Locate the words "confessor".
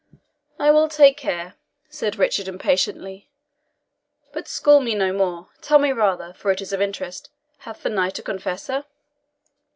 8.23-8.85